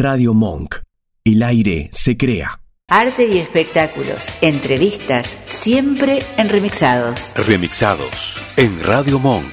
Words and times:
Radio 0.00 0.32
Monk. 0.32 0.76
El 1.24 1.42
aire 1.42 1.90
se 1.92 2.16
crea. 2.16 2.60
Arte 2.86 3.26
y 3.26 3.38
espectáculos, 3.38 4.28
entrevistas, 4.42 5.26
siempre 5.44 6.20
en 6.36 6.48
remixados. 6.48 7.32
Remixados 7.34 8.36
en 8.56 8.80
Radio 8.84 9.18
Monk. 9.18 9.50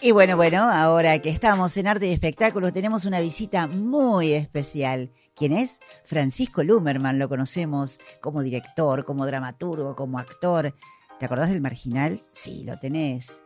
Y 0.00 0.10
bueno, 0.10 0.36
bueno, 0.36 0.68
ahora 0.68 1.16
que 1.20 1.30
estamos 1.30 1.76
en 1.76 1.86
Arte 1.86 2.08
y 2.08 2.12
Espectáculos, 2.12 2.72
tenemos 2.72 3.04
una 3.04 3.20
visita 3.20 3.68
muy 3.68 4.32
especial. 4.32 5.12
¿Quién 5.36 5.52
es? 5.52 5.78
Francisco 6.04 6.64
Lumerman, 6.64 7.20
lo 7.20 7.28
conocemos 7.28 8.00
como 8.20 8.42
director, 8.42 9.04
como 9.04 9.24
dramaturgo, 9.24 9.94
como 9.94 10.18
actor. 10.18 10.74
¿Te 11.20 11.26
acordás 11.26 11.50
del 11.50 11.60
marginal? 11.60 12.20
Sí, 12.32 12.64
lo 12.64 12.76
tenés. 12.80 13.41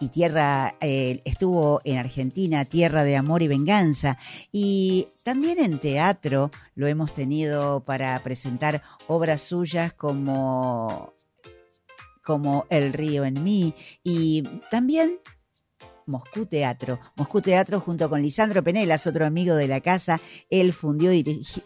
Y 0.00 0.08
Tierra, 0.08 0.76
eh, 0.80 1.22
estuvo 1.24 1.80
en 1.84 1.98
Argentina, 1.98 2.64
Tierra 2.64 3.04
de 3.04 3.16
Amor 3.16 3.42
y 3.42 3.48
Venganza. 3.48 4.18
Y 4.52 5.08
también 5.24 5.58
en 5.58 5.78
teatro 5.78 6.50
lo 6.74 6.86
hemos 6.86 7.12
tenido 7.14 7.80
para 7.80 8.18
presentar 8.22 8.82
obras 9.08 9.42
suyas 9.42 9.92
como 9.92 11.14
como 12.24 12.66
El 12.68 12.92
río 12.92 13.24
en 13.24 13.42
mí 13.42 13.74
y 14.04 14.42
también 14.70 15.18
Moscú 16.08 16.46
Teatro. 16.46 16.98
Moscú 17.16 17.40
Teatro 17.40 17.80
junto 17.80 18.10
con 18.10 18.22
Lisandro 18.22 18.64
Penelas, 18.64 19.06
otro 19.06 19.24
amigo 19.24 19.54
de 19.54 19.68
la 19.68 19.80
casa, 19.80 20.20
él 20.50 20.72
fundió 20.72 21.12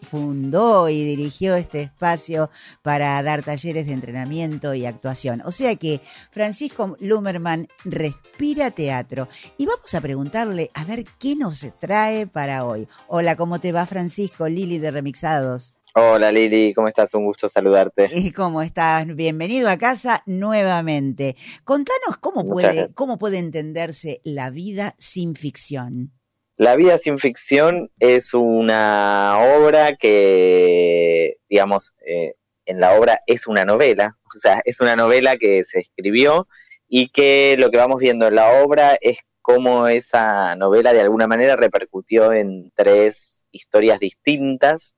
fundó 0.01 0.89
y 0.89 1.03
dirigió 1.03 1.55
este 1.55 1.81
espacio 1.83 2.49
para 2.81 3.21
dar 3.23 3.43
talleres 3.43 3.87
de 3.87 3.93
entrenamiento 3.93 4.73
y 4.73 4.85
actuación. 4.85 5.41
O 5.45 5.51
sea 5.51 5.75
que 5.75 6.01
Francisco 6.31 6.95
Lumerman 6.99 7.67
respira 7.83 8.71
teatro. 8.71 9.27
Y 9.57 9.65
vamos 9.65 9.93
a 9.93 10.01
preguntarle 10.01 10.69
a 10.73 10.83
ver 10.83 11.05
qué 11.19 11.35
nos 11.35 11.65
trae 11.79 12.27
para 12.27 12.65
hoy. 12.65 12.87
Hola, 13.07 13.35
¿cómo 13.35 13.59
te 13.59 13.71
va 13.71 13.85
Francisco? 13.85 14.47
Lili 14.47 14.77
de 14.77 14.91
Remixados. 14.91 15.75
Hola 15.95 16.31
Lili, 16.31 16.73
¿cómo 16.73 16.87
estás? 16.87 17.13
Un 17.13 17.25
gusto 17.25 17.47
saludarte. 17.47 18.09
¿Cómo 18.35 18.63
estás? 18.63 19.05
Bienvenido 19.15 19.69
a 19.69 19.77
casa 19.77 20.23
nuevamente. 20.25 21.35
Contanos 21.63 22.17
cómo 22.19 22.43
puede, 22.47 22.91
cómo 22.95 23.19
puede 23.19 23.37
entenderse 23.37 24.19
la 24.23 24.49
vida 24.49 24.95
sin 24.97 25.35
ficción. 25.35 26.11
La 26.55 26.75
vida 26.75 26.97
sin 26.97 27.19
ficción 27.19 27.91
es 27.99 28.33
una 28.33 29.37
obra 29.55 29.95
que, 29.95 31.37
digamos, 31.47 31.93
eh, 32.07 32.37
en 32.65 32.79
la 32.79 32.97
obra 32.97 33.21
es 33.27 33.45
una 33.45 33.63
novela, 33.63 34.17
o 34.35 34.39
sea, 34.39 34.63
es 34.65 34.81
una 34.81 34.95
novela 34.95 35.37
que 35.37 35.63
se 35.63 35.81
escribió 35.81 36.47
y 36.87 37.09
que 37.09 37.55
lo 37.59 37.69
que 37.69 37.77
vamos 37.77 37.99
viendo 37.99 38.25
en 38.25 38.33
la 38.33 38.63
obra 38.63 38.97
es 38.99 39.19
cómo 39.43 39.87
esa 39.87 40.55
novela 40.55 40.91
de 40.91 41.01
alguna 41.01 41.27
manera 41.27 41.55
repercutió 41.55 42.33
en 42.33 42.71
tres 42.75 43.45
historias 43.51 43.99
distintas 43.99 44.95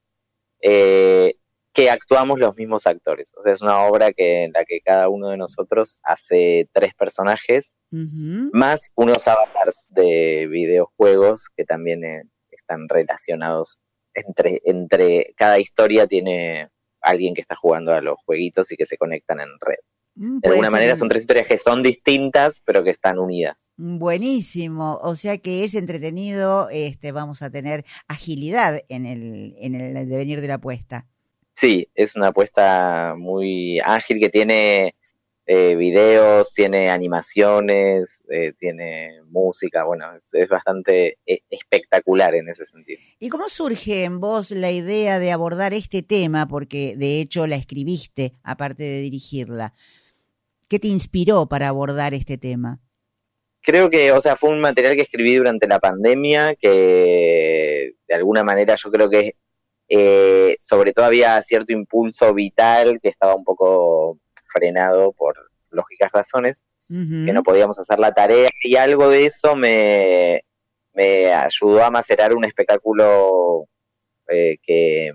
eh, 0.67 1.35
que 1.73 1.91
actuamos 1.91 2.39
los 2.39 2.55
mismos 2.55 2.87
actores. 2.87 3.31
O 3.37 3.43
sea, 3.43 3.53
es 3.53 3.61
una 3.61 3.83
obra 3.83 4.11
que, 4.13 4.45
en 4.45 4.53
la 4.53 4.65
que 4.65 4.81
cada 4.81 5.09
uno 5.09 5.29
de 5.29 5.37
nosotros 5.37 5.99
hace 6.03 6.67
tres 6.73 6.95
personajes, 6.95 7.75
más 8.51 8.91
unos 8.95 9.27
avatars 9.27 9.83
de 9.89 10.47
videojuegos 10.49 11.49
que 11.55 11.65
también 11.65 12.03
eh, 12.03 12.23
están 12.49 12.89
relacionados 12.89 13.79
entre, 14.15 14.61
entre 14.65 15.33
cada 15.37 15.59
historia 15.59 16.07
tiene 16.07 16.69
alguien 17.01 17.35
que 17.35 17.41
está 17.41 17.55
jugando 17.55 17.93
a 17.93 18.01
los 18.01 18.17
jueguitos 18.25 18.71
y 18.71 18.75
que 18.75 18.87
se 18.87 18.97
conectan 18.97 19.39
en 19.39 19.49
red. 19.59 19.79
De 20.45 20.51
alguna 20.51 20.69
manera 20.69 20.95
son 20.95 21.09
tres 21.09 21.23
historias 21.23 21.47
que 21.47 21.57
son 21.57 21.81
distintas, 21.81 22.61
pero 22.65 22.83
que 22.83 22.91
están 22.91 23.17
unidas. 23.17 23.71
Buenísimo, 23.77 24.99
o 25.01 25.15
sea 25.15 25.37
que 25.39 25.63
es 25.63 25.73
entretenido, 25.73 26.69
este, 26.69 27.11
vamos 27.11 27.41
a 27.41 27.49
tener 27.49 27.83
agilidad 28.07 28.81
en 28.89 29.05
el, 29.05 29.55
en 29.57 29.75
el 29.75 30.07
devenir 30.07 30.41
de 30.41 30.47
la 30.47 30.55
apuesta. 30.55 31.07
Sí, 31.53 31.89
es 31.95 32.15
una 32.15 32.27
apuesta 32.27 33.15
muy 33.17 33.79
ágil 33.79 34.19
que 34.19 34.29
tiene 34.29 34.95
eh, 35.47 35.75
videos, 35.75 36.51
tiene 36.53 36.89
animaciones, 36.89 38.25
eh, 38.31 38.53
tiene 38.59 39.21
música, 39.27 39.83
bueno, 39.83 40.05
es, 40.15 40.49
bastante 40.49 41.19
eh, 41.25 41.41
espectacular 41.51 42.33
en 42.33 42.49
ese 42.49 42.65
sentido. 42.65 42.99
¿Y 43.19 43.29
cómo 43.29 43.47
surge 43.47 44.05
en 44.05 44.19
vos 44.19 44.49
la 44.49 44.71
idea 44.71 45.19
de 45.19 45.31
abordar 45.31 45.75
este 45.75 46.01
tema? 46.01 46.47
Porque 46.47 46.95
de 46.97 47.21
hecho 47.21 47.45
la 47.45 47.57
escribiste, 47.57 48.33
aparte 48.43 48.83
de 48.83 49.01
dirigirla. 49.01 49.73
¿Qué 50.67 50.79
te 50.79 50.87
inspiró 50.87 51.47
para 51.47 51.67
abordar 51.67 52.13
este 52.13 52.37
tema? 52.37 52.79
Creo 53.61 53.89
que, 53.89 54.11
o 54.11 54.21
sea, 54.21 54.35
fue 54.35 54.51
un 54.51 54.59
material 54.59 54.95
que 54.95 55.03
escribí 55.03 55.35
durante 55.35 55.67
la 55.67 55.79
pandemia, 55.79 56.55
que 56.55 57.93
de 58.07 58.15
alguna 58.15 58.43
manera 58.43 58.75
yo 58.75 58.91
creo 58.91 59.09
que 59.09 59.35
eh, 59.87 60.57
sobre 60.61 60.93
todo 60.93 61.05
había 61.05 61.41
cierto 61.41 61.71
impulso 61.73 62.33
vital 62.33 62.99
que 63.01 63.09
estaba 63.09 63.35
un 63.35 63.43
poco 63.43 64.19
frenado 64.45 65.11
por 65.13 65.35
lógicas 65.69 66.11
razones, 66.11 66.63
que 66.87 67.33
no 67.33 67.41
podíamos 67.41 67.79
hacer 67.79 67.97
la 67.97 68.13
tarea 68.13 68.47
y 68.63 68.75
algo 68.75 69.09
de 69.09 69.25
eso 69.25 69.55
me, 69.55 70.43
me 70.93 71.33
ayudó 71.33 71.83
a 71.83 71.89
macerar 71.89 72.35
un 72.35 72.45
espectáculo 72.45 73.67
eh, 74.27 74.57
que 74.61 75.11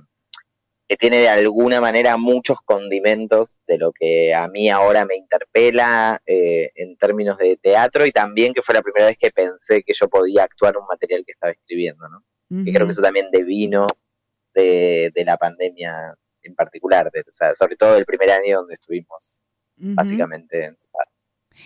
que 0.91 0.97
tiene 0.97 1.19
de 1.19 1.29
alguna 1.29 1.81
manera 1.81 2.17
muchos 2.17 2.59
condimentos 2.65 3.59
de 3.69 3.79
lo 3.79 3.93
que 3.93 4.35
a 4.35 4.49
mí 4.49 4.69
ahora 4.69 5.05
me 5.05 5.15
interpela 5.15 6.21
eh, 6.27 6.73
en 6.75 6.97
términos 6.97 7.39
de 7.39 7.57
teatro 7.63 8.05
y 8.07 8.11
también 8.11 8.53
que 8.53 8.61
fue 8.61 8.75
la 8.75 8.83
primera 8.83 9.07
vez 9.07 9.17
que 9.17 9.31
pensé 9.31 9.85
que 9.85 9.93
yo 9.95 10.09
podía 10.09 10.43
actuar 10.43 10.77
un 10.77 10.89
material 10.89 11.23
que 11.25 11.31
estaba 11.31 11.53
escribiendo, 11.53 12.09
¿no? 12.09 12.25
Y 12.67 12.73
creo 12.73 12.89
que 12.89 12.91
eso 12.91 13.03
también 13.03 13.31
devino 13.31 13.87
de, 14.53 15.13
de 15.15 15.25
la 15.25 15.37
pandemia 15.37 16.13
en 16.43 16.57
particular, 16.57 17.07
o 17.07 17.31
sea, 17.31 17.55
sobre 17.55 17.77
todo 17.77 17.97
el 17.97 18.05
primer 18.05 18.33
año 18.33 18.59
donde 18.59 18.75
estuvimos 18.75 19.39
básicamente 19.77 20.65
en 20.65 20.77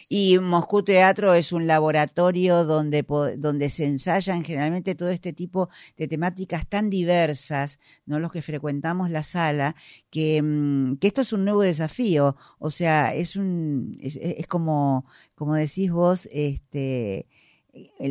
y 0.09 0.38
Moscú 0.38 0.82
Teatro 0.82 1.34
es 1.34 1.53
un 1.53 1.66
laboratorio 1.66 2.65
donde, 2.65 3.05
donde 3.38 3.71
se 3.71 3.87
ensayan 3.87 4.44
generalmente 4.44 4.94
todo 4.94 5.10
este 5.10 5.32
tipo 5.32 5.69
de 5.97 6.09
temáticas 6.09 6.69
tan 6.69 6.91
diversas, 6.91 7.78
¿no? 8.06 8.19
Los 8.19 8.33
que 8.33 8.43
frecuentamos 8.43 9.10
la 9.10 9.22
sala, 9.22 9.77
que, 10.10 10.43
mm, 10.43 10.97
que 10.97 11.06
esto 11.06 11.22
es 11.22 11.33
un 11.33 11.44
nuevo 11.44 11.62
desafío. 11.62 12.37
O 12.59 12.71
sea, 12.71 13.15
es 13.15 13.37
un, 13.37 13.97
es, 14.00 14.16
es 14.16 14.47
como, 14.47 15.06
como 15.34 15.54
decís 15.54 15.91
vos, 15.91 16.28
este, 16.33 17.27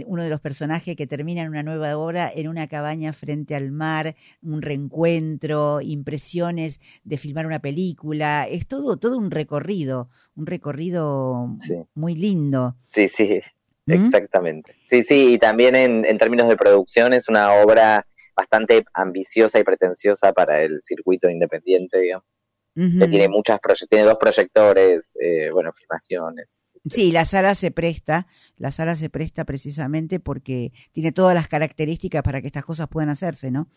uno 0.06 0.24
de 0.24 0.30
los 0.30 0.42
personajes 0.42 0.96
que 0.96 1.08
termina 1.08 1.42
en 1.42 1.50
una 1.50 1.64
nueva 1.64 1.98
obra 1.98 2.32
en 2.34 2.48
una 2.48 2.68
cabaña 2.68 3.14
frente 3.14 3.56
al 3.56 3.72
mar, 3.72 4.16
un 4.42 4.62
reencuentro, 4.62 5.82
impresiones 5.82 6.80
de 7.04 7.18
filmar 7.18 7.46
una 7.46 7.60
película, 7.60 8.48
es 8.48 8.68
todo, 8.68 8.98
todo 8.98 9.18
un 9.18 9.32
recorrido, 9.32 10.10
un 10.36 10.46
recorrido 10.46 11.56
muy 11.94 12.16
lindo. 12.16 12.76
Sí, 12.86 13.08
sí, 13.08 13.42
¿Mm? 13.86 13.92
exactamente. 13.92 14.76
Sí, 14.86 15.04
sí, 15.04 15.34
y 15.34 15.38
también 15.38 15.76
en, 15.76 16.06
en, 16.06 16.18
términos 16.18 16.48
de 16.50 16.58
producción 16.58 17.14
es 17.14 17.30
una 17.30 17.54
obra 17.54 18.06
bastante 18.36 18.84
ambiciosa 18.94 19.60
y 19.60 19.64
pretenciosa 19.64 20.34
para 20.34 20.62
el 20.62 20.82
circuito 20.82 21.30
independiente, 21.30 22.00
digamos. 22.00 22.28
que 22.76 23.08
tiene 23.08 23.28
muchas 23.28 23.60
tiene 23.88 24.06
dos 24.06 24.18
proyectores, 24.20 25.16
eh, 25.20 25.52
bueno, 25.52 25.72
filmaciones. 25.74 26.63
Sí, 26.86 27.12
la 27.12 27.24
sala 27.24 27.56
se 27.56 27.72
presta, 27.72 28.28
la 28.58 28.72
sala 28.72 28.96
se 28.96 29.10
presta 29.10 29.46
precisamente 29.46 30.20
porque 30.20 30.74
tiene 30.92 31.12
todas 31.12 31.34
las 31.34 31.48
características 31.48 32.24
para 32.24 32.42
que 32.42 32.48
estas 32.48 32.66
cosas 32.66 32.90
puedan 32.90 33.10
hacerse, 33.10 33.52
¿no? 33.52 33.70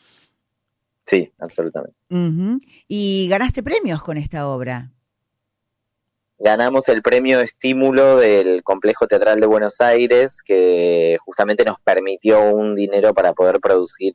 Sí, 1.04 1.32
absolutamente. 1.38 1.96
Y 2.88 3.28
ganaste 3.30 3.62
premios 3.62 4.02
con 4.02 4.16
esta 4.16 4.48
obra. 4.48 4.90
Ganamos 6.38 6.88
el 6.88 7.00
premio 7.00 7.40
estímulo 7.40 8.18
del 8.18 8.62
Complejo 8.64 9.06
Teatral 9.06 9.40
de 9.40 9.46
Buenos 9.46 9.80
Aires, 9.80 10.42
que 10.44 11.16
justamente 11.24 11.64
nos 11.64 11.80
permitió 11.80 12.42
un 12.50 12.74
dinero 12.74 13.14
para 13.14 13.32
poder 13.32 13.60
producir 13.60 14.12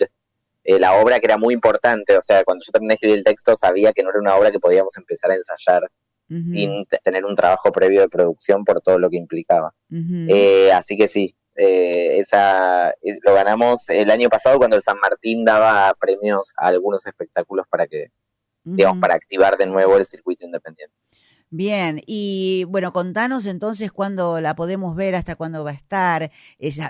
eh, 0.63 0.79
la 0.79 1.01
obra, 1.01 1.19
que 1.19 1.25
era 1.25 1.37
muy 1.37 1.53
importante. 1.53 2.17
O 2.17 2.21
sea, 2.21 2.43
cuando 2.43 2.63
yo 2.63 2.71
terminé 2.71 2.91
de 2.91 2.95
escribir 2.95 3.17
el 3.17 3.23
texto, 3.23 3.55
sabía 3.55 3.93
que 3.93 4.03
no 4.03 4.09
era 4.09 4.19
una 4.19 4.35
obra 4.35 4.51
que 4.51 4.59
podíamos 4.59 4.95
empezar 4.97 5.31
a 5.31 5.35
ensayar 5.35 5.89
sin 6.39 6.85
tener 7.03 7.25
un 7.25 7.35
trabajo 7.35 7.71
previo 7.71 8.01
de 8.01 8.09
producción 8.09 8.63
por 8.63 8.81
todo 8.81 8.97
lo 8.97 9.09
que 9.09 9.17
implicaba. 9.17 9.73
Eh, 9.89 10.71
así 10.71 10.95
que 10.97 11.07
sí, 11.07 11.35
eh, 11.55 12.19
esa 12.19 12.91
eh, 12.91 13.19
lo 13.23 13.33
ganamos 13.33 13.89
el 13.89 14.09
año 14.09 14.29
pasado 14.29 14.57
cuando 14.57 14.77
el 14.77 14.83
San 14.83 14.97
Martín 14.99 15.43
daba 15.43 15.93
premios 15.99 16.53
a 16.57 16.67
algunos 16.67 17.05
espectáculos 17.05 17.65
para 17.69 17.87
que, 17.87 18.07
digamos, 18.63 18.99
para 18.99 19.15
activar 19.15 19.57
de 19.57 19.65
nuevo 19.65 19.97
el 19.97 20.05
circuito 20.05 20.45
independiente. 20.45 20.95
Bien, 21.53 22.01
y 22.07 22.63
bueno, 22.69 22.93
contanos 22.93 23.45
entonces 23.45 23.91
cuándo 23.91 24.39
la 24.39 24.55
podemos 24.55 24.95
ver, 24.95 25.15
hasta 25.15 25.35
cuándo 25.35 25.65
va 25.65 25.71
a 25.71 25.73
estar. 25.73 26.31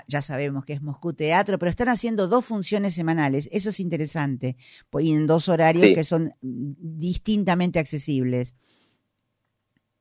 ya 0.06 0.22
sabemos 0.22 0.64
que 0.64 0.74
es 0.74 0.80
Moscú 0.80 1.14
Teatro, 1.14 1.58
pero 1.58 1.68
están 1.68 1.88
haciendo 1.88 2.28
dos 2.28 2.44
funciones 2.44 2.94
semanales. 2.94 3.48
Eso 3.50 3.70
es 3.70 3.80
interesante, 3.80 4.56
y 5.00 5.10
en 5.10 5.26
dos 5.26 5.48
horarios 5.48 5.82
que 5.92 6.04
son 6.04 6.32
mm, 6.42 6.74
distintamente 6.78 7.80
accesibles. 7.80 8.54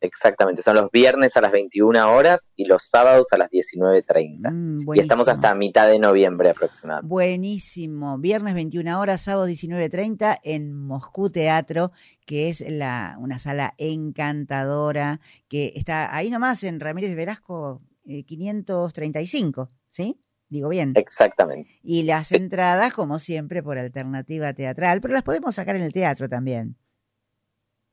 Exactamente, 0.02 0.64
son 0.64 0.76
los 0.76 0.90
viernes 0.90 1.38
a 1.38 1.42
las 1.42 1.52
21 1.52 2.12
horas 2.12 2.52
y 2.56 2.66
los 2.66 2.84
sábados 2.84 3.28
a 3.32 3.38
las 3.38 3.52
19.30. 3.52 4.52
Mm, 4.52 4.96
y 4.96 5.00
estamos 5.00 5.28
hasta 5.28 5.54
mitad 5.54 5.88
de 5.88 6.00
noviembre 6.00 6.50
aproximadamente. 6.50 7.08
Buenísimo, 7.08 8.18
viernes 8.18 8.56
21 8.56 9.00
horas, 9.00 9.22
sábado 9.22 9.48
19.30 9.48 10.40
en 10.44 10.74
Moscú 10.74 11.30
Teatro, 11.30 11.92
que 12.26 12.50
es 12.50 12.62
la, 12.68 13.16
una 13.20 13.38
sala 13.38 13.76
encantadora, 13.78 15.22
que 15.48 15.74
está 15.76 16.16
ahí 16.16 16.32
nomás 16.32 16.64
en 16.64 16.80
Ramírez 16.80 17.12
de 17.12 17.16
Velasco 17.16 17.84
eh, 18.06 18.24
535, 18.24 19.70
¿sí? 19.92 20.20
Digo 20.50 20.68
bien. 20.68 20.94
Exactamente. 20.96 21.80
Y 21.84 22.04
las 22.04 22.32
entradas, 22.32 22.92
como 22.92 23.20
siempre, 23.20 23.62
por 23.62 23.78
alternativa 23.78 24.52
teatral, 24.54 25.00
pero 25.00 25.14
las 25.14 25.24
podemos 25.24 25.56
sacar 25.56 25.76
en 25.76 25.84
el 25.84 25.94
teatro 25.94 26.28
también. 26.28 26.76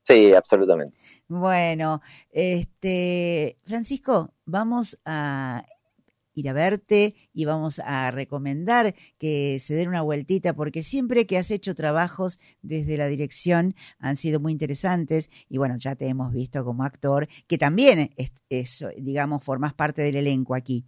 Sí, 0.09 0.33
absolutamente. 0.33 0.97
Bueno, 1.27 2.01
este 2.31 3.59
Francisco, 3.63 4.33
vamos 4.43 4.99
a 5.05 5.63
ir 6.33 6.49
a 6.49 6.53
verte 6.53 7.13
y 7.31 7.45
vamos 7.45 7.77
a 7.77 8.09
recomendar 8.09 8.95
que 9.19 9.59
se 9.59 9.75
den 9.75 9.89
una 9.89 10.01
vueltita 10.01 10.55
porque 10.55 10.81
siempre 10.81 11.27
que 11.27 11.37
has 11.37 11.51
hecho 11.51 11.75
trabajos 11.75 12.39
desde 12.63 12.97
la 12.97 13.05
dirección 13.05 13.75
han 13.99 14.17
sido 14.17 14.39
muy 14.39 14.51
interesantes 14.51 15.29
y 15.47 15.59
bueno, 15.59 15.75
ya 15.77 15.95
te 15.95 16.07
hemos 16.07 16.33
visto 16.33 16.65
como 16.65 16.83
actor, 16.83 17.27
que 17.45 17.59
también 17.59 18.09
es, 18.49 18.83
digamos, 18.97 19.43
formas 19.43 19.75
parte 19.75 20.01
del 20.01 20.15
elenco 20.15 20.55
aquí. 20.55 20.85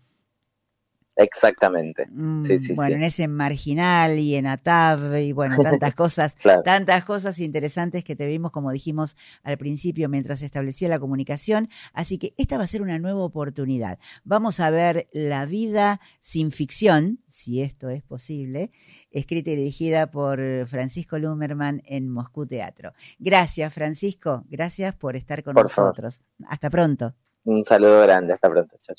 Exactamente. 1.18 2.08
Sí, 2.42 2.58
sí, 2.58 2.72
Mm, 2.72 2.76
bueno, 2.76 2.90
sí. 2.90 2.94
en 2.96 3.04
ese 3.04 3.28
marginal 3.28 4.18
y 4.18 4.36
en 4.36 4.48
ATAV 4.48 5.18
y 5.22 5.32
bueno, 5.34 5.58
tantas 5.62 5.94
cosas, 5.96 6.36
Claro. 6.36 6.62
tantas 6.64 7.04
cosas 7.06 7.38
interesantes 7.40 8.04
que 8.04 8.16
te 8.16 8.26
vimos, 8.26 8.52
como 8.52 8.72
dijimos 8.72 9.16
al 9.44 9.58
principio, 9.58 10.10
mientras 10.10 10.40
se 10.40 10.46
establecía 10.46 10.88
la 10.90 11.00
comunicación. 11.00 11.70
Así 11.94 12.18
que 12.18 12.34
esta 12.38 12.58
va 12.58 12.64
a 12.64 12.68
ser 12.68 12.82
una 12.82 12.98
nueva 12.98 13.22
oportunidad. 13.24 14.00
Vamos 14.24 14.60
a 14.60 14.70
ver 14.70 15.10
La 15.12 15.46
vida 15.46 16.00
sin 16.22 16.52
ficción, 16.52 17.20
si 17.28 17.62
esto 17.62 17.90
es 17.90 18.04
posible, 18.04 18.72
escrita 19.12 19.52
y 19.52 19.56
dirigida 19.58 20.10
por 20.12 20.40
Francisco 20.68 21.20
Lumerman 21.20 21.82
en 21.86 22.10
Moscú 22.10 22.48
Teatro. 22.48 22.94
Gracias, 23.20 23.74
Francisco. 23.74 24.46
Gracias 24.50 24.96
por 24.96 25.16
estar 25.16 25.44
con 25.44 25.54
Por 25.56 25.70
favor. 25.70 25.90
nosotros. 25.92 26.22
Hasta 26.48 26.70
pronto. 26.70 27.16
Un 27.44 27.64
saludo 27.66 28.02
grande, 28.04 28.34
hasta 28.34 28.50
pronto, 28.50 28.78
chao. 28.82 28.96